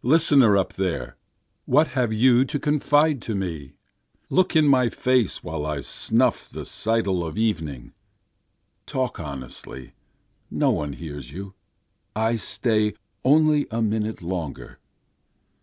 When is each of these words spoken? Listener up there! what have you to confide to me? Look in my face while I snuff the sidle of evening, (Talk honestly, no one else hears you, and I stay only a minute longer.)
Listener 0.00 0.56
up 0.56 0.72
there! 0.72 1.18
what 1.66 1.88
have 1.88 2.10
you 2.10 2.42
to 2.46 2.58
confide 2.58 3.20
to 3.20 3.34
me? 3.34 3.74
Look 4.30 4.56
in 4.56 4.66
my 4.66 4.88
face 4.88 5.44
while 5.44 5.66
I 5.66 5.80
snuff 5.82 6.48
the 6.48 6.64
sidle 6.64 7.22
of 7.22 7.36
evening, 7.36 7.92
(Talk 8.86 9.20
honestly, 9.20 9.92
no 10.50 10.70
one 10.70 10.94
else 10.94 11.00
hears 11.00 11.32
you, 11.32 11.52
and 12.16 12.24
I 12.24 12.36
stay 12.36 12.94
only 13.26 13.66
a 13.70 13.82
minute 13.82 14.22
longer.) 14.22 14.78